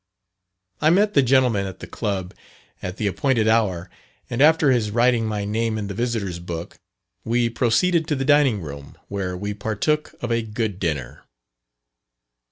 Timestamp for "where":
9.09-9.37